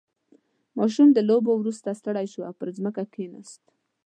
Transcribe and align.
•ماشوم 0.77 1.07
د 1.13 1.19
لوبو 1.29 1.51
وروسته 1.57 1.97
ستړی 2.01 2.25
شو 2.33 2.41
او 2.49 2.53
پر 2.59 2.67
ځمکه 2.77 3.03
کښېناست. 3.13 3.63